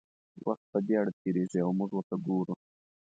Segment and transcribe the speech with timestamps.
[0.45, 2.53] وخت په بېړه تېرېږي او موږ ورته ګورو.